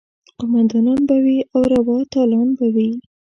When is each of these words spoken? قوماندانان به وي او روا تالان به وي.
قوماندانان 0.37 0.99
به 1.09 1.15
وي 1.25 1.37
او 1.53 1.61
روا 1.73 1.97
تالان 2.13 2.47
به 2.57 2.67
وي. 2.75 2.89